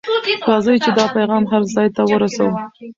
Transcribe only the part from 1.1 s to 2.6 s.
پیغام هر ځای ته ورسوو.